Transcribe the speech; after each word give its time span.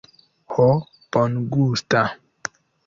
Ho, 0.53 0.65
bongusta. 1.11 2.05